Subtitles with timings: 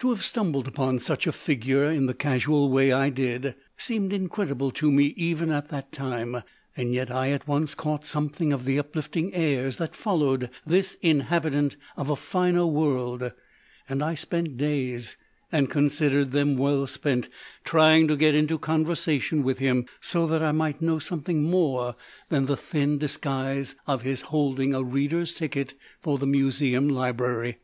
[0.00, 4.72] To have stumbled upon such a figure in the casual way I did seemed incredible
[4.72, 6.42] to me even at the time,
[6.76, 12.10] yet I at once caught something of the uplifting airs that followed this inhabitant of
[12.10, 13.30] a finer world,
[13.88, 15.12] and I spent days
[15.52, 18.16] â and considered them well 262 THE OLD MAN OF VISIONS spent â trying to
[18.16, 21.94] get into conversation with him, so that I might know something more
[22.30, 27.58] than the thin disguise of his holding a reader's ticket for the Museum Library.